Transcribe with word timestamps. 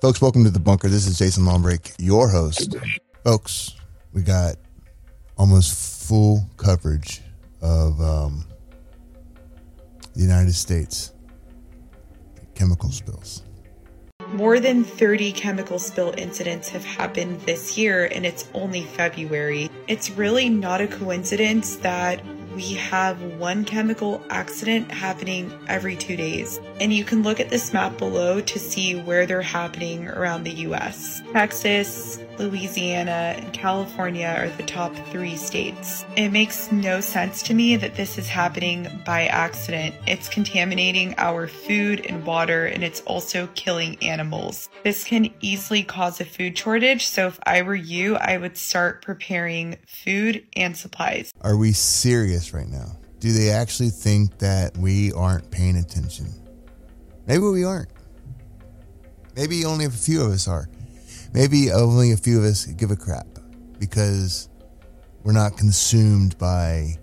Folks, 0.00 0.22
welcome 0.22 0.44
to 0.44 0.50
the 0.50 0.58
bunker. 0.58 0.88
This 0.88 1.06
is 1.06 1.18
Jason 1.18 1.44
Lombrick, 1.44 1.94
your 1.98 2.26
host. 2.26 2.74
Folks, 3.22 3.76
we 4.14 4.22
got 4.22 4.54
almost 5.36 6.08
full 6.08 6.48
coverage 6.56 7.20
of 7.60 8.00
um, 8.00 8.46
the 10.14 10.22
United 10.22 10.54
States 10.54 11.12
chemical 12.54 12.90
spills. 12.90 13.42
More 14.28 14.58
than 14.58 14.84
30 14.84 15.32
chemical 15.32 15.78
spill 15.78 16.14
incidents 16.16 16.70
have 16.70 16.84
happened 16.86 17.38
this 17.42 17.76
year, 17.76 18.06
and 18.06 18.24
it's 18.24 18.48
only 18.54 18.84
February. 18.84 19.68
It's 19.86 20.10
really 20.10 20.48
not 20.48 20.80
a 20.80 20.86
coincidence 20.86 21.76
that 21.76 22.22
we 22.60 22.74
have 22.74 23.22
one 23.38 23.64
chemical 23.64 24.22
accident 24.28 24.90
happening 24.90 25.50
every 25.66 25.96
two 25.96 26.14
days. 26.14 26.60
And 26.78 26.92
you 26.92 27.04
can 27.04 27.22
look 27.22 27.40
at 27.40 27.48
this 27.48 27.72
map 27.72 27.96
below 27.96 28.42
to 28.42 28.58
see 28.58 29.00
where 29.00 29.24
they're 29.24 29.40
happening 29.40 30.08
around 30.08 30.44
the 30.44 30.52
US. 30.66 31.22
Texas, 31.32 32.20
Louisiana, 32.38 33.34
and 33.38 33.52
California 33.52 34.34
are 34.36 34.48
the 34.56 34.62
top 34.62 34.94
three 35.10 35.36
states. 35.36 36.04
It 36.16 36.30
makes 36.30 36.70
no 36.70 37.00
sense 37.00 37.42
to 37.44 37.54
me 37.54 37.76
that 37.76 37.94
this 37.94 38.18
is 38.18 38.28
happening 38.28 38.88
by 39.06 39.26
accident. 39.26 39.94
It's 40.06 40.28
contaminating 40.28 41.14
our 41.16 41.46
food 41.46 42.04
and 42.06 42.24
water, 42.26 42.66
and 42.66 42.82
it's 42.82 43.02
also 43.02 43.46
killing 43.54 43.96
animals. 44.02 44.68
This 44.84 45.04
can 45.04 45.32
easily 45.40 45.82
cause 45.82 46.20
a 46.20 46.24
food 46.24 46.56
shortage, 46.56 47.06
so 47.06 47.26
if 47.26 47.38
I 47.44 47.62
were 47.62 47.74
you, 47.74 48.16
I 48.16 48.38
would 48.38 48.56
start 48.56 49.02
preparing 49.02 49.76
food 49.86 50.46
and 50.56 50.76
supplies. 50.76 51.32
Are 51.42 51.56
we 51.56 51.72
serious 51.72 52.49
right 52.52 52.68
now? 52.68 52.96
Do 53.18 53.32
they 53.32 53.50
actually 53.50 53.90
think 53.90 54.38
that 54.38 54.76
we 54.76 55.12
aren't 55.12 55.50
paying 55.50 55.76
attention? 55.76 56.26
Maybe 57.26 57.42
we 57.42 57.64
aren't. 57.64 57.90
Maybe 59.36 59.64
only 59.64 59.84
a 59.84 59.90
few 59.90 60.22
of 60.22 60.32
us 60.32 60.48
are 60.48 60.68
maybe 61.32 61.70
only 61.70 62.12
a 62.12 62.16
few 62.16 62.38
of 62.38 62.44
us 62.44 62.66
give 62.66 62.90
a 62.90 62.96
crap 62.96 63.26
because 63.78 64.48
we're 65.22 65.32
not 65.32 65.56
consumed 65.56 66.36
by 66.38 66.96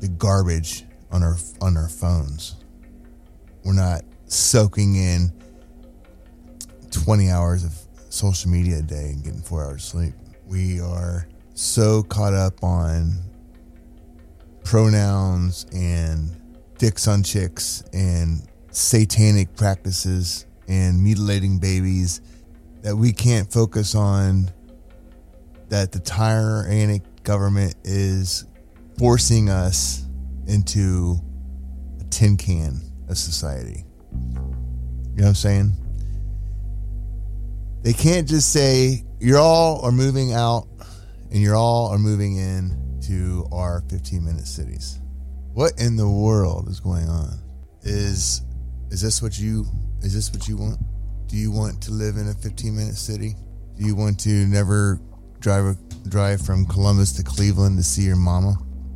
the 0.00 0.08
garbage 0.08 0.84
on 1.10 1.22
our 1.22 1.36
on 1.60 1.76
our 1.76 1.88
phones. 1.88 2.56
We're 3.64 3.72
not 3.72 4.02
soaking 4.26 4.96
in 4.96 5.32
20 6.90 7.30
hours 7.30 7.64
of 7.64 7.74
social 8.10 8.50
media 8.50 8.78
a 8.78 8.82
day 8.82 9.10
and 9.10 9.24
getting 9.24 9.42
4 9.42 9.64
hours 9.64 9.84
sleep. 9.84 10.14
We 10.46 10.80
are 10.80 11.26
so 11.54 12.02
caught 12.02 12.32
up 12.32 12.62
on 12.64 13.18
pronouns 14.64 15.66
and 15.72 16.30
dicks 16.78 17.06
on 17.08 17.22
chicks 17.22 17.82
and 17.92 18.42
satanic 18.70 19.54
practices 19.56 20.46
and 20.68 21.02
mutilating 21.02 21.58
babies 21.58 22.20
that 22.82 22.96
we 22.96 23.12
can't 23.12 23.52
focus 23.52 23.94
on 23.94 24.50
that 25.68 25.92
the 25.92 26.00
tyrannic 26.00 27.02
government 27.22 27.74
is 27.84 28.46
forcing 28.98 29.48
us 29.48 30.06
into 30.46 31.16
a 32.00 32.04
tin 32.04 32.36
can 32.36 32.80
of 33.08 33.18
society. 33.18 33.84
You 34.12 34.18
know 35.16 35.22
what 35.22 35.28
I'm 35.28 35.34
saying? 35.34 35.72
They 37.82 37.92
can't 37.92 38.28
just 38.28 38.52
say, 38.52 39.04
you're 39.20 39.38
all 39.38 39.80
are 39.84 39.92
moving 39.92 40.32
out 40.32 40.66
and 41.30 41.40
you're 41.40 41.56
all 41.56 41.88
are 41.88 41.98
moving 41.98 42.36
in 42.36 42.79
to 43.10 43.44
our 43.50 43.82
15 43.88 44.24
minute 44.24 44.46
cities. 44.46 45.00
What 45.52 45.72
in 45.80 45.96
the 45.96 46.08
world 46.08 46.68
is 46.68 46.78
going 46.78 47.08
on? 47.08 47.40
Is 47.82 48.42
is 48.90 49.00
this 49.00 49.20
what 49.20 49.36
you 49.36 49.66
is 50.00 50.14
this 50.14 50.32
what 50.32 50.46
you 50.46 50.56
want? 50.56 50.78
Do 51.26 51.36
you 51.36 51.50
want 51.50 51.82
to 51.82 51.90
live 51.90 52.16
in 52.16 52.28
a 52.28 52.34
15 52.34 52.76
minute 52.76 52.94
city? 52.94 53.34
Do 53.76 53.84
you 53.84 53.96
want 53.96 54.20
to 54.20 54.30
never 54.46 55.00
drive 55.40 55.64
a, 55.64 56.08
drive 56.08 56.40
from 56.40 56.66
Columbus 56.66 57.10
to 57.14 57.24
Cleveland 57.24 57.78
to 57.78 57.82
see 57.82 58.02
your 58.02 58.14
mama? 58.14 58.54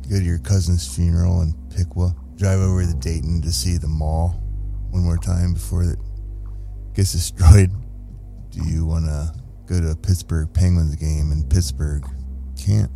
Go 0.09 0.17
to 0.17 0.23
your 0.23 0.39
cousin's 0.39 0.87
funeral 0.95 1.41
in 1.41 1.53
Piqua? 1.75 2.15
Drive 2.37 2.59
over 2.59 2.85
to 2.85 2.93
Dayton 2.93 3.41
to 3.41 3.51
see 3.51 3.75
the 3.77 3.89
mall 3.89 4.41
one 4.91 5.03
more 5.03 5.17
time 5.17 5.55
before 5.55 5.83
it 5.83 5.99
gets 6.93 7.11
destroyed? 7.11 7.69
Do 8.51 8.63
you 8.63 8.85
want 8.85 9.05
to 9.05 9.33
go 9.65 9.81
to 9.81 9.89
a 9.89 9.95
Pittsburgh 9.95 10.53
Penguins 10.53 10.95
game 10.95 11.33
in 11.33 11.43
Pittsburgh? 11.49 12.05
Can't. 12.57 12.91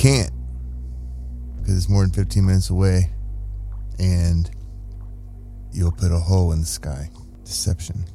Can't. 0.00 0.32
Because 1.58 1.76
it's 1.76 1.90
more 1.90 2.00
than 2.00 2.12
15 2.12 2.46
minutes 2.46 2.70
away. 2.70 3.10
And 3.98 4.50
you'll 5.72 5.92
put 5.92 6.10
a 6.10 6.16
hole 6.16 6.52
in 6.52 6.60
the 6.60 6.66
sky. 6.66 7.10
Deception. 7.44 8.06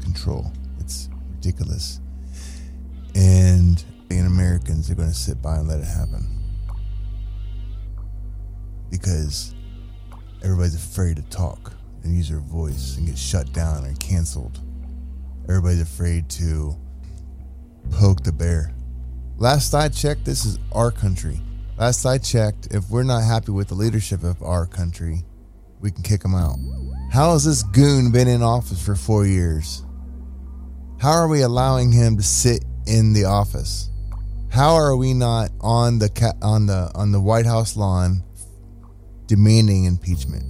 Control. 0.00 0.52
It's 0.78 1.08
ridiculous. 1.32 1.98
And 3.16 3.82
being 4.06 4.26
Americans 4.26 4.88
are 4.92 4.94
going 4.94 5.08
to 5.08 5.14
sit 5.14 5.42
by 5.42 5.56
and 5.56 5.66
let 5.66 5.80
it 5.80 5.88
happen. 5.88 6.24
Because 8.92 9.56
everybody's 10.44 10.76
afraid 10.76 11.16
to 11.16 11.22
talk 11.22 11.72
and 12.04 12.16
use 12.16 12.28
their 12.28 12.38
voice 12.38 12.96
and 12.96 13.08
get 13.08 13.18
shut 13.18 13.52
down 13.52 13.84
or 13.84 13.92
canceled. 13.94 14.60
Everybody's 15.48 15.82
afraid 15.82 16.28
to 16.28 16.76
poke 17.90 18.22
the 18.22 18.30
bear. 18.30 18.72
Last 19.36 19.74
I 19.74 19.88
checked, 19.88 20.24
this 20.24 20.44
is 20.44 20.58
our 20.70 20.92
country. 20.92 21.40
Last 21.76 22.06
I 22.06 22.18
checked, 22.18 22.68
if 22.70 22.88
we're 22.88 23.02
not 23.02 23.24
happy 23.24 23.50
with 23.50 23.68
the 23.68 23.74
leadership 23.74 24.22
of 24.22 24.40
our 24.42 24.64
country, 24.64 25.24
we 25.80 25.90
can 25.90 26.04
kick 26.04 26.24
him 26.24 26.36
out. 26.36 26.56
How 27.10 27.32
has 27.32 27.44
this 27.44 27.64
goon 27.64 28.12
been 28.12 28.28
in 28.28 28.42
office 28.42 28.84
for 28.84 28.94
four 28.94 29.26
years? 29.26 29.82
How 31.00 31.10
are 31.10 31.26
we 31.26 31.42
allowing 31.42 31.90
him 31.90 32.16
to 32.16 32.22
sit 32.22 32.64
in 32.86 33.12
the 33.12 33.24
office? 33.24 33.90
How 34.50 34.74
are 34.74 34.94
we 34.94 35.12
not 35.14 35.50
on 35.60 35.98
the 35.98 36.34
on 36.40 36.66
the 36.66 36.92
on 36.94 37.10
the 37.10 37.20
White 37.20 37.44
House 37.44 37.76
lawn 37.76 38.22
demanding 39.26 39.84
impeachment, 39.84 40.44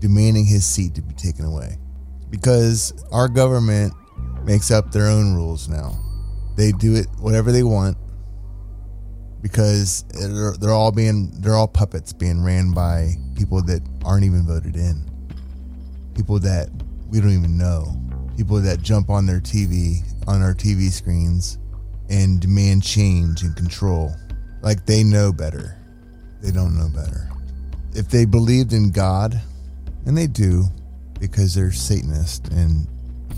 demanding 0.00 0.46
his 0.46 0.64
seat 0.64 0.94
to 0.94 1.02
be 1.02 1.12
taken 1.12 1.44
away? 1.44 1.76
Because 2.30 3.04
our 3.12 3.28
government 3.28 3.92
makes 4.44 4.70
up 4.70 4.92
their 4.92 5.08
own 5.08 5.34
rules 5.34 5.68
now. 5.68 5.94
They 6.56 6.72
do 6.72 6.94
it 6.94 7.06
whatever 7.20 7.52
they 7.52 7.62
want 7.62 7.98
because 9.44 10.04
they're, 10.04 10.56
they're 10.56 10.72
all 10.72 10.90
being 10.90 11.30
they're 11.42 11.54
all 11.54 11.68
puppets 11.68 12.14
being 12.14 12.42
ran 12.42 12.72
by 12.72 13.10
people 13.36 13.60
that 13.60 13.82
aren't 14.02 14.24
even 14.24 14.46
voted 14.46 14.74
in, 14.74 15.04
people 16.14 16.38
that 16.38 16.70
we 17.10 17.20
don't 17.20 17.34
even 17.34 17.58
know, 17.58 17.94
people 18.38 18.58
that 18.58 18.80
jump 18.80 19.10
on 19.10 19.26
their 19.26 19.40
TV, 19.40 19.98
on 20.26 20.40
our 20.40 20.54
TV 20.54 20.90
screens, 20.90 21.58
and 22.08 22.40
demand 22.40 22.82
change 22.82 23.42
and 23.42 23.54
control. 23.54 24.14
Like 24.62 24.86
they 24.86 25.04
know 25.04 25.30
better. 25.30 25.76
They 26.40 26.50
don't 26.50 26.74
know 26.74 26.88
better. 26.88 27.28
If 27.94 28.08
they 28.08 28.24
believed 28.24 28.72
in 28.72 28.92
God, 28.92 29.38
and 30.06 30.16
they 30.16 30.26
do, 30.26 30.64
because 31.20 31.54
they're 31.54 31.70
Satanist 31.70 32.48
and 32.48 32.88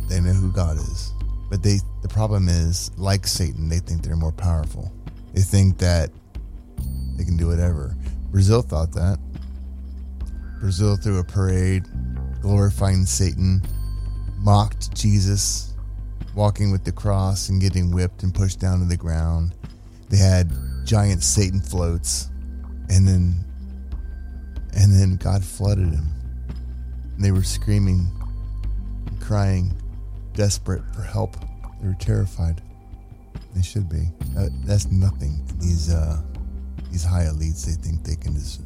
they 0.09 0.21
know 0.21 0.33
who 0.33 0.53
God 0.53 0.79
is. 0.79 1.13
But 1.51 1.65
they 1.65 1.79
the 2.03 2.09
problem 2.09 2.49
is, 2.49 2.93
like 2.97 3.27
Satan, 3.27 3.69
they 3.69 3.81
think 3.81 4.03
they're 4.03 4.15
more 4.15 4.31
powerful. 4.31 4.93
They 5.37 5.43
think 5.43 5.77
that 5.79 6.11
they 7.19 7.25
can 7.25 7.37
do 7.37 7.47
whatever. 7.47 7.95
Brazil 8.31 8.63
thought 8.63 8.93
that. 8.93 9.19
Brazil 10.61 10.97
threw 10.97 11.19
a 11.19 11.25
parade 11.25 11.85
glorifying 12.41 13.05
Satan, 13.05 13.61
mocked 14.39 14.95
Jesus, 14.95 15.75
walking 16.35 16.73
with 16.73 16.85
the 16.85 16.93
cross 16.93 17.51
and 17.51 17.61
getting 17.61 17.91
whipped 17.91 18.23
and 18.23 18.35
pushed 18.35 18.61
down 18.61 18.79
to 18.79 18.87
the 18.87 18.97
ground. 18.97 19.55
They 20.09 20.17
had 20.17 20.51
giant 20.85 21.23
Satan 21.23 21.61
floats, 21.61 22.31
and 22.89 23.07
then 23.07 23.35
and 24.73 24.91
then 24.99 25.17
God 25.17 25.45
flooded 25.45 25.93
him. 25.93 26.09
And 27.15 27.23
they 27.23 27.31
were 27.31 27.43
screaming, 27.43 28.07
and 29.07 29.21
crying, 29.21 29.77
desperate 30.33 30.83
for 30.95 31.03
help. 31.03 31.37
They 31.83 31.89
were 31.89 31.95
terrified. 32.01 32.63
They 33.57 33.63
should 33.63 33.89
be. 33.89 34.11
That, 34.35 34.51
that's 34.67 34.91
nothing. 34.91 35.43
These 35.59 35.91
uh, 35.91 36.21
these 36.91 37.03
high 37.03 37.25
elites, 37.25 37.65
they 37.65 37.73
think 37.73 38.05
they 38.05 38.15
can 38.15 38.35
just 38.35 38.61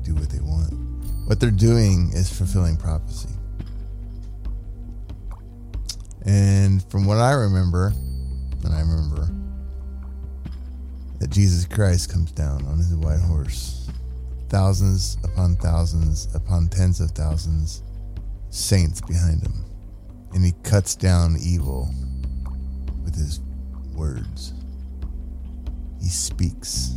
do 0.00 0.14
what 0.14 0.30
they 0.30 0.40
want. 0.40 0.72
What 1.28 1.38
they're 1.38 1.50
doing 1.50 2.10
is 2.14 2.32
fulfilling 2.32 2.78
prophecy. 2.78 3.28
And 6.24 6.82
from 6.90 7.04
what 7.04 7.18
I 7.18 7.32
remember, 7.32 7.92
and 8.64 8.72
I 8.72 8.80
remember 8.80 9.28
that 11.18 11.28
Jesus 11.28 11.66
Christ 11.66 12.10
comes 12.10 12.32
down 12.32 12.64
on 12.64 12.78
his 12.78 12.94
white 12.96 13.20
horse, 13.20 13.90
thousands 14.48 15.18
upon 15.24 15.56
thousands 15.56 16.34
upon 16.34 16.68
tens 16.68 17.00
of 17.02 17.10
thousands, 17.10 17.82
saints 18.48 19.02
behind 19.02 19.42
him, 19.42 19.62
and 20.32 20.42
he 20.42 20.52
cuts 20.62 20.96
down 20.96 21.36
evil 21.38 21.90
with 23.04 23.14
his 23.14 23.40
words. 23.94 24.52
He 26.00 26.08
speaks 26.08 26.96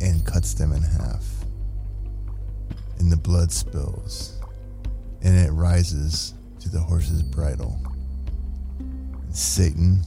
and 0.00 0.24
cuts 0.24 0.54
them 0.54 0.72
in 0.72 0.82
half 0.82 1.40
and 3.00 3.10
the 3.10 3.16
blood 3.16 3.50
spills, 3.50 4.38
and 5.22 5.34
it 5.34 5.50
rises 5.50 6.34
to 6.60 6.68
the 6.68 6.78
horse's 6.78 7.22
bridle. 7.22 7.80
And 8.78 9.34
Satan 9.34 10.02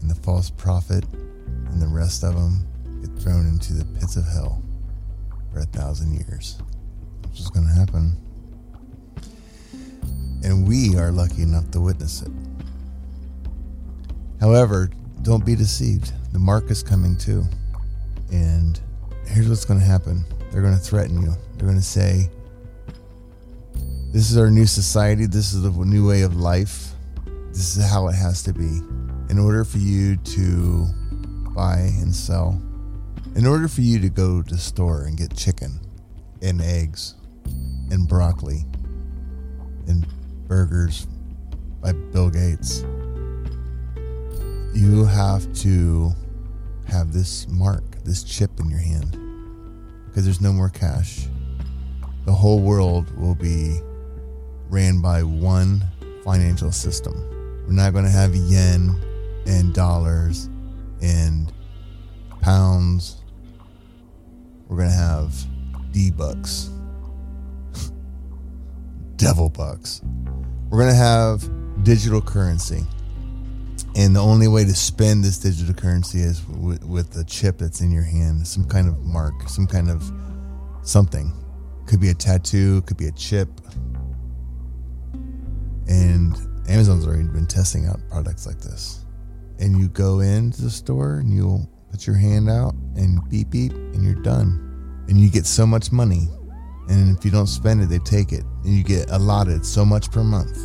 and 0.00 0.10
the 0.10 0.14
false 0.14 0.48
prophet 0.48 1.04
and 1.12 1.80
the 1.80 1.86
rest 1.86 2.24
of 2.24 2.34
them 2.34 2.66
get 3.02 3.22
thrown 3.22 3.46
into 3.46 3.74
the 3.74 3.84
pits 3.98 4.16
of 4.16 4.24
hell 4.26 4.62
for 5.52 5.60
a 5.60 5.66
thousand 5.66 6.14
years. 6.14 6.58
That's 7.22 7.40
is 7.40 7.50
going 7.50 7.66
to 7.66 7.72
happen. 7.72 8.16
And 10.42 10.66
we 10.66 10.96
are 10.96 11.12
lucky 11.12 11.42
enough 11.42 11.70
to 11.72 11.80
witness 11.80 12.22
it. 12.22 12.32
However, 14.42 14.90
don't 15.22 15.46
be 15.46 15.54
deceived. 15.54 16.12
The 16.32 16.40
mark 16.40 16.68
is 16.68 16.82
coming 16.82 17.16
too. 17.16 17.44
And 18.32 18.80
here's 19.24 19.48
what's 19.48 19.64
going 19.64 19.78
to 19.78 19.86
happen 19.86 20.24
they're 20.50 20.62
going 20.62 20.74
to 20.74 20.80
threaten 20.80 21.22
you. 21.22 21.32
They're 21.56 21.68
going 21.68 21.78
to 21.78 21.80
say, 21.80 22.28
This 24.12 24.32
is 24.32 24.36
our 24.36 24.50
new 24.50 24.66
society. 24.66 25.26
This 25.26 25.54
is 25.54 25.62
the 25.62 25.70
new 25.70 26.08
way 26.08 26.22
of 26.22 26.34
life. 26.34 26.90
This 27.50 27.76
is 27.76 27.88
how 27.88 28.08
it 28.08 28.16
has 28.16 28.42
to 28.42 28.52
be. 28.52 28.80
In 29.30 29.38
order 29.38 29.64
for 29.64 29.78
you 29.78 30.16
to 30.16 30.88
buy 31.54 31.76
and 32.00 32.12
sell, 32.12 32.60
in 33.36 33.46
order 33.46 33.68
for 33.68 33.82
you 33.82 34.00
to 34.00 34.08
go 34.08 34.42
to 34.42 34.54
the 34.54 34.60
store 34.60 35.04
and 35.04 35.16
get 35.16 35.36
chicken 35.36 35.78
and 36.42 36.60
eggs 36.60 37.14
and 37.92 38.08
broccoli 38.08 38.64
and 39.86 40.04
burgers 40.48 41.06
by 41.80 41.92
Bill 41.92 42.28
Gates, 42.28 42.84
you 44.74 45.04
have 45.04 45.52
to 45.54 46.12
have 46.88 47.12
this 47.12 47.46
mark, 47.48 48.02
this 48.04 48.22
chip 48.24 48.58
in 48.58 48.70
your 48.70 48.78
hand, 48.78 49.16
because 50.06 50.24
there's 50.24 50.40
no 50.40 50.52
more 50.52 50.68
cash. 50.68 51.26
The 52.24 52.32
whole 52.32 52.60
world 52.60 53.10
will 53.18 53.34
be 53.34 53.80
ran 54.68 55.00
by 55.00 55.22
one 55.22 55.84
financial 56.24 56.72
system. 56.72 57.14
We're 57.66 57.74
not 57.74 57.92
going 57.92 58.04
to 58.04 58.10
have 58.10 58.34
yen 58.34 59.00
and 59.46 59.74
dollars 59.74 60.48
and 61.02 61.52
pounds. 62.40 63.22
We're 64.68 64.76
going 64.78 64.88
to 64.88 64.94
have 64.94 65.34
D 65.92 66.10
bucks, 66.10 66.70
devil 69.16 69.50
bucks. 69.50 70.00
We're 70.70 70.78
going 70.78 70.90
to 70.90 70.96
have 70.96 71.84
digital 71.84 72.22
currency. 72.22 72.86
And 73.94 74.16
the 74.16 74.20
only 74.20 74.48
way 74.48 74.64
to 74.64 74.74
spend 74.74 75.22
this 75.22 75.38
digital 75.38 75.74
currency 75.74 76.20
is 76.20 76.46
with, 76.46 76.82
with 76.84 77.10
the 77.10 77.24
chip 77.24 77.58
that's 77.58 77.82
in 77.82 77.90
your 77.90 78.04
hand, 78.04 78.46
some 78.46 78.64
kind 78.64 78.88
of 78.88 78.98
mark, 79.00 79.48
some 79.48 79.66
kind 79.66 79.90
of 79.90 80.10
something. 80.82 81.32
Could 81.86 82.00
be 82.00 82.08
a 82.08 82.14
tattoo, 82.14 82.80
could 82.82 82.96
be 82.96 83.08
a 83.08 83.12
chip. 83.12 83.48
And 85.88 86.34
Amazon's 86.68 87.06
already 87.06 87.24
been 87.24 87.46
testing 87.46 87.86
out 87.86 88.00
products 88.08 88.46
like 88.46 88.58
this. 88.58 89.04
And 89.58 89.78
you 89.78 89.88
go 89.88 90.20
into 90.20 90.62
the 90.62 90.70
store 90.70 91.18
and 91.18 91.34
you'll 91.34 91.68
put 91.90 92.06
your 92.06 92.16
hand 92.16 92.48
out 92.48 92.74
and 92.96 93.20
beep 93.28 93.50
beep 93.50 93.72
and 93.72 94.02
you're 94.02 94.22
done. 94.22 95.04
And 95.08 95.18
you 95.18 95.28
get 95.28 95.44
so 95.44 95.66
much 95.66 95.92
money. 95.92 96.28
And 96.88 97.16
if 97.16 97.24
you 97.24 97.30
don't 97.30 97.46
spend 97.46 97.82
it, 97.82 97.86
they 97.86 97.98
take 97.98 98.32
it. 98.32 98.44
And 98.64 98.74
you 98.74 98.82
get 98.82 99.10
allotted 99.10 99.66
so 99.66 99.84
much 99.84 100.10
per 100.10 100.24
month. 100.24 100.56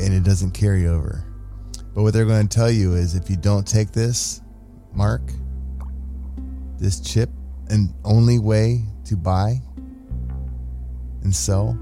And 0.00 0.12
it 0.12 0.22
doesn't 0.22 0.50
carry 0.50 0.86
over. 0.86 1.24
But 1.94 2.02
what 2.02 2.12
they're 2.12 2.24
going 2.24 2.48
to 2.48 2.54
tell 2.54 2.70
you 2.70 2.94
is 2.94 3.14
if 3.14 3.30
you 3.30 3.36
don't 3.36 3.66
take 3.66 3.92
this 3.92 4.42
mark, 4.92 5.22
this 6.78 7.00
chip, 7.00 7.30
and 7.68 7.94
only 8.04 8.38
way 8.38 8.82
to 9.04 9.16
buy 9.16 9.60
and 11.22 11.34
sell, 11.34 11.78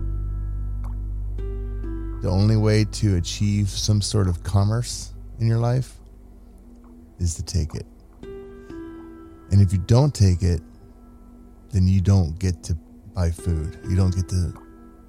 the 2.21 2.29
only 2.29 2.57
way 2.57 2.85
to 2.85 3.17
achieve 3.17 3.69
some 3.69 4.01
sort 4.03 4.29
of 4.29 4.43
commerce 4.43 5.13
in 5.41 5.47
your 5.47 5.59
life 5.59 5.95
is 7.19 7.35
to 7.35 7.43
take 7.43 7.75
it. 7.75 7.87
And 8.23 9.61
if 9.61 9.73
you 9.73 9.79
don't 9.79 10.15
take 10.15 10.43
it, 10.43 10.61
then 11.71 11.89
you 11.89 12.01
don't 12.01 12.39
get 12.39 12.63
to 12.65 12.75
buy 13.15 13.31
food. 13.31 13.79
You 13.89 13.97
don't 13.97 14.15
get 14.15 14.29
to 14.29 14.53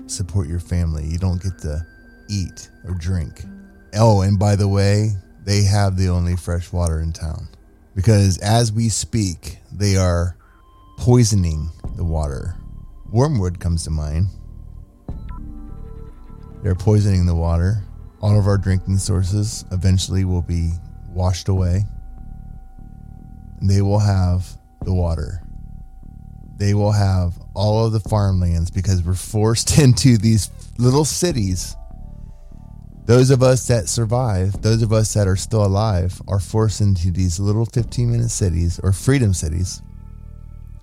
support 0.07 0.47
your 0.47 0.59
family. 0.59 1.05
You 1.05 1.17
don't 1.17 1.41
get 1.41 1.59
to 1.59 1.85
eat 2.29 2.69
or 2.85 2.93
drink. 2.93 3.43
Oh, 3.95 4.21
and 4.21 4.39
by 4.39 4.55
the 4.55 4.67
way, 4.67 5.11
they 5.43 5.63
have 5.63 5.97
the 5.97 6.09
only 6.09 6.35
fresh 6.35 6.71
water 6.71 6.99
in 6.99 7.13
town. 7.13 7.47
Because 7.95 8.39
as 8.39 8.71
we 8.71 8.89
speak, 8.89 9.59
they 9.71 9.97
are 9.97 10.35
poisoning 10.97 11.69
the 11.95 12.03
water. 12.03 12.55
Wormwood 13.11 13.59
comes 13.59 13.83
to 13.83 13.91
mind. 13.91 14.27
They're 16.63 16.75
poisoning 16.75 17.25
the 17.25 17.35
water. 17.35 17.83
All 18.21 18.39
of 18.39 18.47
our 18.47 18.57
drinking 18.57 18.97
sources 18.97 19.65
eventually 19.71 20.25
will 20.25 20.41
be 20.41 20.71
washed 21.09 21.49
away. 21.49 21.83
They 23.61 23.81
will 23.81 23.99
have 23.99 24.47
the 24.81 24.93
water. 24.93 25.43
They 26.57 26.73
will 26.73 26.91
have 26.91 27.33
all 27.53 27.85
of 27.85 27.91
the 27.91 27.99
farmlands 27.99 28.71
because 28.71 29.03
we're 29.03 29.13
forced 29.13 29.77
into 29.77 30.17
these 30.17 30.49
little 30.79 31.05
cities 31.05 31.75
those 33.05 33.31
of 33.31 33.43
us 33.43 33.67
that 33.67 33.89
survive, 33.89 34.61
those 34.61 34.81
of 34.81 34.93
us 34.93 35.13
that 35.13 35.27
are 35.27 35.35
still 35.35 35.65
alive, 35.65 36.21
are 36.27 36.39
forced 36.39 36.79
into 36.79 37.11
these 37.11 37.39
little 37.39 37.65
15 37.65 38.09
minute 38.09 38.29
cities 38.29 38.79
or 38.81 38.93
freedom 38.93 39.33
cities, 39.33 39.81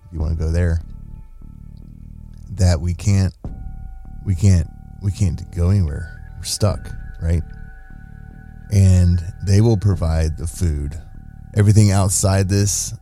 if 0.06 0.12
you 0.12 0.20
want 0.20 0.38
to 0.38 0.44
go 0.44 0.50
there, 0.50 0.80
that 2.50 2.78
we 2.80 2.92
can't, 2.92 3.32
we 4.26 4.34
can't, 4.34 4.66
we 5.02 5.12
can't 5.12 5.50
go 5.56 5.70
anywhere. 5.70 6.34
We're 6.36 6.44
stuck, 6.44 6.90
right? 7.22 7.42
And 8.70 9.20
they 9.46 9.62
will 9.62 9.78
provide 9.78 10.36
the 10.36 10.46
food. 10.46 11.00
Everything 11.56 11.90
outside 11.90 12.48
this 12.48 12.92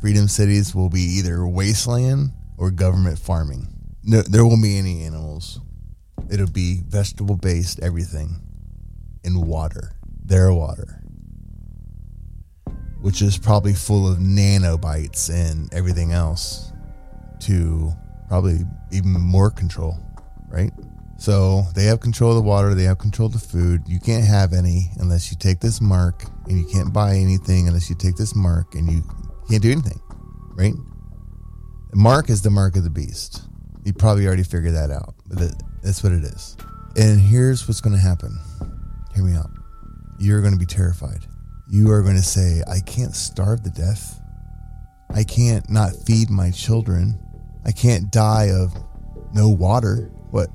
freedom 0.00 0.28
cities 0.28 0.74
will 0.74 0.88
be 0.88 1.02
either 1.02 1.46
wasteland 1.46 2.32
or 2.56 2.70
government 2.70 3.18
farming. 3.18 3.68
No, 4.02 4.22
there 4.22 4.46
won't 4.46 4.62
be 4.62 4.78
any 4.78 5.04
animals. 5.04 5.60
It'll 6.30 6.50
be 6.50 6.80
vegetable 6.88 7.36
based, 7.36 7.78
everything 7.80 8.40
in 9.24 9.40
water, 9.46 9.92
their 10.24 10.52
water, 10.52 11.02
which 13.00 13.22
is 13.22 13.38
probably 13.38 13.74
full 13.74 14.10
of 14.10 14.18
nanobites 14.18 15.30
and 15.30 15.72
everything 15.74 16.12
else 16.12 16.72
to 17.40 17.92
probably 18.28 18.60
even 18.92 19.12
more 19.12 19.50
control, 19.50 19.98
right? 20.48 20.70
So 21.18 21.62
they 21.74 21.84
have 21.84 22.00
control 22.00 22.30
of 22.30 22.36
the 22.36 22.42
water, 22.42 22.74
they 22.74 22.84
have 22.84 22.98
control 22.98 23.26
of 23.26 23.32
the 23.32 23.38
food. 23.38 23.82
You 23.86 24.00
can't 24.00 24.24
have 24.24 24.52
any 24.52 24.90
unless 24.98 25.30
you 25.30 25.36
take 25.38 25.60
this 25.60 25.80
mark, 25.80 26.24
and 26.46 26.58
you 26.58 26.66
can't 26.66 26.92
buy 26.92 27.14
anything 27.14 27.68
unless 27.68 27.88
you 27.88 27.94
take 27.94 28.16
this 28.16 28.34
mark, 28.34 28.74
and 28.74 28.90
you 28.90 29.04
can't 29.48 29.62
do 29.62 29.70
anything, 29.70 30.00
right? 30.54 30.74
Mark 31.94 32.30
is 32.30 32.42
the 32.42 32.50
mark 32.50 32.76
of 32.76 32.84
the 32.84 32.90
beast. 32.90 33.42
You 33.84 33.92
probably 33.92 34.26
already 34.26 34.42
figured 34.42 34.74
that 34.74 34.90
out, 34.90 35.14
but 35.26 35.52
that's 35.82 36.02
what 36.02 36.12
it 36.12 36.24
is. 36.24 36.56
And 36.96 37.20
here's 37.20 37.68
what's 37.68 37.80
going 37.80 37.94
to 37.94 38.02
happen 38.02 38.38
Hear 39.14 39.24
me 39.24 39.34
out. 39.34 39.50
You're 40.18 40.40
going 40.40 40.52
to 40.52 40.58
be 40.58 40.66
terrified. 40.66 41.26
You 41.68 41.90
are 41.90 42.02
going 42.02 42.16
to 42.16 42.22
say, 42.22 42.62
I 42.68 42.80
can't 42.80 43.14
starve 43.14 43.62
to 43.62 43.70
death. 43.70 44.20
I 45.10 45.24
can't 45.24 45.68
not 45.68 45.92
feed 46.06 46.30
my 46.30 46.50
children. 46.50 47.18
I 47.64 47.72
can't 47.72 48.10
die 48.10 48.50
of 48.50 48.74
no 49.34 49.48
water. 49.48 50.10
What? 50.30 50.48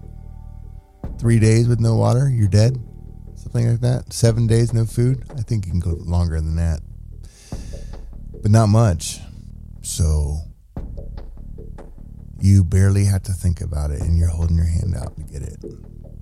Three 1.19 1.39
days 1.39 1.67
with 1.67 1.79
no 1.79 1.95
water? 1.95 2.29
You're 2.29 2.47
dead? 2.47 2.77
Something 3.35 3.69
like 3.69 3.81
that? 3.81 4.13
Seven 4.13 4.47
days 4.47 4.73
no 4.73 4.85
food? 4.85 5.23
I 5.37 5.41
think 5.41 5.65
you 5.65 5.71
can 5.71 5.79
go 5.79 5.95
longer 5.99 6.35
than 6.35 6.55
that. 6.55 6.81
But 8.41 8.51
not 8.51 8.67
much. 8.67 9.19
So 9.81 10.37
you 12.39 12.63
barely 12.63 13.05
have 13.05 13.23
to 13.23 13.33
think 13.33 13.61
about 13.61 13.91
it 13.91 14.01
and 14.01 14.17
you're 14.17 14.27
holding 14.27 14.57
your 14.57 14.65
hand 14.65 14.95
out 14.95 15.15
to 15.17 15.23
get 15.23 15.41
it. 15.41 15.63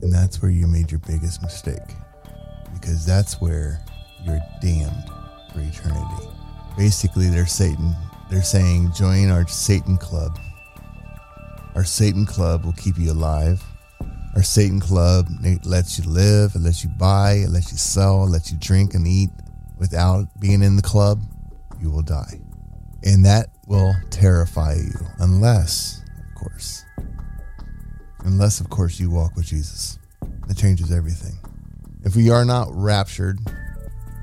And 0.01 0.13
that's 0.13 0.41
where 0.41 0.51
you 0.51 0.67
made 0.67 0.91
your 0.91 1.01
biggest 1.07 1.41
mistake 1.41 1.95
because 2.85 3.03
that's 3.03 3.41
where 3.41 3.81
you're 4.23 4.39
damned 4.61 5.09
for 5.51 5.59
eternity. 5.59 6.29
Basically, 6.77 7.29
they're 7.29 7.47
Satan. 7.47 7.95
They're 8.29 8.43
saying, 8.43 8.91
join 8.93 9.31
our 9.31 9.47
Satan 9.47 9.97
club. 9.97 10.37
Our 11.73 11.83
Satan 11.83 12.27
club 12.27 12.63
will 12.63 12.73
keep 12.73 12.99
you 12.99 13.11
alive. 13.11 13.63
Our 14.35 14.43
Satan 14.43 14.79
club 14.79 15.27
lets 15.63 15.97
you 15.97 16.07
live, 16.07 16.53
it 16.53 16.59
lets 16.59 16.83
you 16.83 16.91
buy, 16.91 17.37
it 17.43 17.49
lets 17.49 17.71
you 17.71 17.79
sell, 17.79 18.25
it 18.25 18.29
lets 18.29 18.51
you 18.51 18.57
drink 18.59 18.93
and 18.93 19.07
eat. 19.07 19.31
Without 19.79 20.27
being 20.39 20.61
in 20.61 20.75
the 20.75 20.83
club, 20.83 21.23
you 21.81 21.89
will 21.89 22.03
die. 22.03 22.39
And 23.03 23.25
that 23.25 23.47
will 23.65 23.95
terrify 24.11 24.75
you, 24.75 24.93
unless, 25.17 26.03
of 26.19 26.35
course, 26.35 26.85
unless, 28.19 28.59
of 28.59 28.69
course, 28.69 28.99
you 28.99 29.09
walk 29.09 29.35
with 29.35 29.45
Jesus. 29.45 29.97
That 30.47 30.57
changes 30.57 30.91
everything. 30.91 31.39
If 32.05 32.15
we 32.15 32.29
are 32.29 32.45
not 32.45 32.67
raptured 32.71 33.39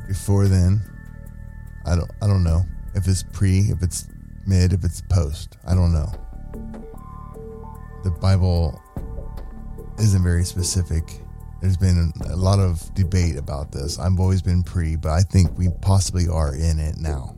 before 0.06 0.46
then, 0.46 0.80
I 1.84 1.96
don't 1.96 2.10
I 2.22 2.28
don't 2.28 2.44
know 2.44 2.62
if 2.94 3.08
it's 3.08 3.24
pre, 3.24 3.58
if 3.70 3.82
it's 3.82 4.08
mid, 4.46 4.72
if 4.72 4.84
it's 4.84 5.00
post. 5.00 5.56
I 5.66 5.74
don't 5.74 5.92
know. 5.92 6.06
The 8.04 8.12
Bible 8.12 8.80
isn't 9.98 10.22
very 10.22 10.44
specific. 10.44 11.22
There's 11.60 11.76
been 11.76 12.12
a 12.30 12.36
lot 12.36 12.60
of 12.60 12.92
debate 12.94 13.36
about 13.36 13.72
this. 13.72 13.98
I've 13.98 14.18
always 14.20 14.42
been 14.42 14.62
pre, 14.62 14.94
but 14.94 15.10
I 15.10 15.22
think 15.22 15.58
we 15.58 15.68
possibly 15.80 16.28
are 16.28 16.54
in 16.54 16.78
it 16.78 16.98
now. 16.98 17.36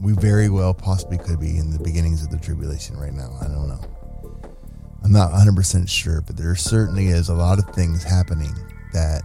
We 0.00 0.12
very 0.12 0.48
well 0.48 0.74
possibly 0.74 1.18
could 1.18 1.38
be 1.38 1.56
in 1.56 1.70
the 1.70 1.78
beginnings 1.78 2.24
of 2.24 2.30
the 2.30 2.38
tribulation 2.38 2.96
right 2.96 3.12
now. 3.12 3.36
I 3.40 3.44
don't 3.44 3.68
know. 3.68 3.80
I'm 5.04 5.12
not 5.12 5.30
100% 5.32 5.88
sure, 5.88 6.20
but 6.20 6.36
there 6.36 6.54
certainly 6.56 7.08
is 7.08 7.28
a 7.28 7.34
lot 7.34 7.58
of 7.58 7.74
things 7.74 8.02
happening 8.02 8.54
that 8.92 9.22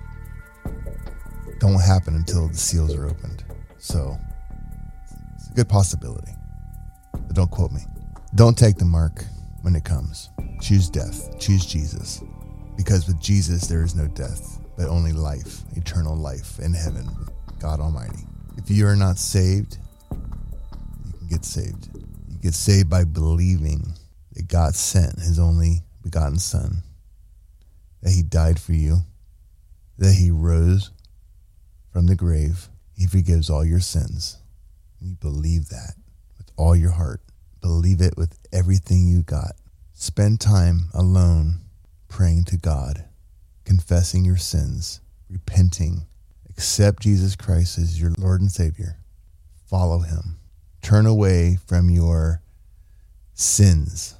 don't 1.60 1.82
happen 1.82 2.16
until 2.16 2.48
the 2.48 2.58
seals 2.58 2.94
are 2.96 3.08
opened. 3.08 3.44
So 3.78 4.18
it's 5.36 5.50
a 5.50 5.54
good 5.54 5.70
possibility. 5.70 6.32
But 7.14 7.34
don't 7.34 7.52
quote 7.52 7.72
me. 7.72 7.82
Don't 8.36 8.58
take 8.58 8.78
the 8.78 8.86
mark 8.86 9.24
when 9.62 9.76
it 9.76 9.84
comes. 9.84 10.30
Choose 10.62 10.90
death. 10.90 11.40
Choose 11.40 11.66
Jesus. 11.66 12.22
Because 12.78 13.08
with 13.08 13.20
Jesus, 13.22 13.68
there 13.68 13.84
is 13.84 13.96
no 13.96 14.08
death, 14.08 14.60
but 14.78 14.88
only 14.88 15.14
life, 15.14 15.62
eternal 15.76 16.16
life 16.16 16.60
in 16.60 16.74
heaven 16.74 17.08
with 17.18 17.60
God 17.60 17.80
Almighty. 17.80 18.28
If 18.58 18.70
you 18.70 18.86
are 18.88 18.96
not 18.96 19.18
saved, 19.18 19.78
you 20.12 21.14
can 21.18 21.28
get 21.30 21.46
saved. 21.46 21.90
You 22.28 22.38
get 22.42 22.54
saved 22.54 22.90
by 22.90 23.06
believing 23.06 23.94
that 24.34 24.48
God 24.48 24.76
sent 24.76 25.20
his 25.20 25.40
only 25.40 25.84
begotten 26.04 26.40
Son, 26.40 26.84
that 28.02 28.12
he 28.12 28.22
died 28.22 28.60
for 28.60 28.74
you, 28.74 29.00
that 29.98 30.14
he 30.14 30.32
rose 30.32 30.92
from 31.92 32.08
the 32.08 32.16
grave. 32.16 32.70
He 32.98 33.08
forgives 33.08 33.50
all 33.50 33.66
your 33.66 33.80
sins. 33.80 34.38
You 35.00 35.16
believe 35.16 35.70
that 35.70 35.94
with 36.38 36.50
all 36.58 36.76
your 36.76 36.92
heart. 36.92 37.22
Believe 37.62 38.02
it 38.02 38.16
with 38.18 38.38
everything 38.52 39.08
you 39.08 39.24
got. 39.24 39.54
Spend 39.94 40.40
time 40.40 40.90
alone 40.94 41.62
praying 42.08 42.46
to 42.46 42.58
God, 42.58 43.06
confessing 43.64 44.26
your 44.26 44.38
sins, 44.38 45.02
repenting, 45.30 46.06
accept 46.50 47.02
Jesus 47.04 47.36
Christ 47.36 47.78
as 47.78 48.00
your 48.00 48.12
Lord 48.18 48.42
and 48.42 48.52
Savior. 48.52 48.98
Follow 49.66 50.00
him. 50.00 50.38
Turn 50.82 51.06
away 51.06 51.58
from 51.68 51.90
your 51.90 52.42
sins 53.34 54.16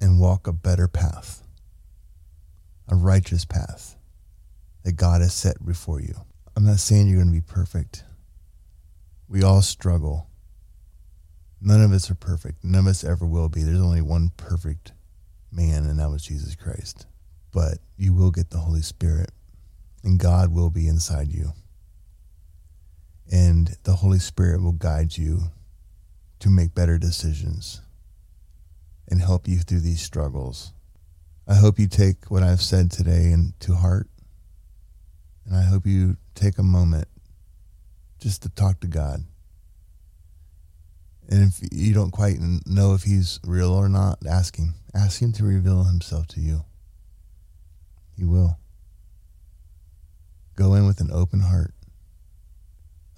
and 0.00 0.19
walk 0.30 0.46
a 0.46 0.52
better 0.52 0.86
path, 0.86 1.42
a 2.86 2.94
righteous 2.94 3.44
path 3.44 3.96
that 4.84 4.92
God 4.92 5.22
has 5.22 5.34
set 5.34 5.66
before 5.66 6.00
you. 6.00 6.14
I'm 6.54 6.64
not 6.64 6.78
saying 6.78 7.08
you're 7.08 7.16
going 7.16 7.34
to 7.34 7.40
be 7.40 7.40
perfect. 7.40 8.04
We 9.28 9.42
all 9.42 9.60
struggle. 9.60 10.28
None 11.60 11.82
of 11.82 11.90
us 11.90 12.12
are 12.12 12.14
perfect. 12.14 12.62
None 12.62 12.82
of 12.82 12.86
us 12.86 13.02
ever 13.02 13.26
will 13.26 13.48
be. 13.48 13.64
There's 13.64 13.80
only 13.80 14.02
one 14.02 14.30
perfect 14.36 14.92
man, 15.50 15.84
and 15.84 15.98
that 15.98 16.10
was 16.10 16.22
Jesus 16.22 16.54
Christ. 16.54 17.06
But 17.52 17.78
you 17.96 18.14
will 18.14 18.30
get 18.30 18.50
the 18.50 18.58
Holy 18.58 18.82
Spirit, 18.82 19.32
and 20.04 20.20
God 20.20 20.54
will 20.54 20.70
be 20.70 20.86
inside 20.86 21.32
you. 21.32 21.54
And 23.32 23.76
the 23.82 23.94
Holy 23.94 24.20
Spirit 24.20 24.62
will 24.62 24.70
guide 24.70 25.18
you 25.18 25.50
to 26.38 26.48
make 26.48 26.72
better 26.72 26.98
decisions 26.98 27.80
and 29.10 29.20
help 29.20 29.48
you 29.48 29.58
through 29.58 29.80
these 29.80 30.00
struggles. 30.00 30.72
I 31.46 31.54
hope 31.54 31.78
you 31.78 31.88
take 31.88 32.30
what 32.30 32.44
I've 32.44 32.62
said 32.62 32.90
today 32.92 33.32
into 33.32 33.74
heart. 33.74 34.06
And 35.44 35.56
I 35.56 35.62
hope 35.62 35.84
you 35.84 36.16
take 36.36 36.58
a 36.58 36.62
moment 36.62 37.08
just 38.20 38.42
to 38.42 38.48
talk 38.48 38.80
to 38.80 38.86
God. 38.86 39.24
And 41.28 41.42
if 41.48 41.60
you 41.72 41.92
don't 41.92 42.12
quite 42.12 42.38
know 42.66 42.94
if 42.94 43.02
he's 43.02 43.40
real 43.44 43.72
or 43.72 43.88
not, 43.88 44.18
ask 44.28 44.56
him. 44.56 44.74
Ask 44.94 45.20
him 45.20 45.32
to 45.32 45.44
reveal 45.44 45.84
himself 45.84 46.26
to 46.28 46.40
you. 46.40 46.64
He 48.16 48.24
will. 48.24 48.58
Go 50.56 50.74
in 50.74 50.86
with 50.86 51.00
an 51.00 51.10
open 51.12 51.40
heart, 51.40 51.72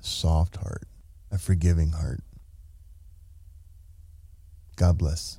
a 0.00 0.04
soft 0.04 0.56
heart, 0.56 0.86
a 1.30 1.38
forgiving 1.38 1.92
heart. 1.92 2.20
God 4.76 4.96
bless. 4.96 5.38